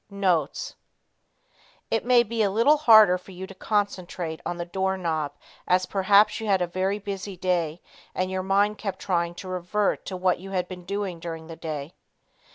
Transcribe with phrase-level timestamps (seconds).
[0.09, 0.73] Notes.
[1.91, 5.33] It may be a little harder for you to concentrate on the door knob
[5.67, 7.83] as perhaps you had a very busy day
[8.15, 11.55] and your mind kept trying to revert to what you had been doing during the
[11.55, 11.93] day.